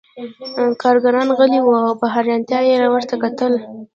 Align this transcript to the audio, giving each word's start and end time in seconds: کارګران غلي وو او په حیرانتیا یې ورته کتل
کارګران 0.81 1.29
غلي 1.37 1.59
وو 1.61 1.73
او 1.89 1.93
په 2.01 2.07
حیرانتیا 2.13 2.59
یې 2.69 2.87
ورته 2.93 3.15
کتل 3.23 3.53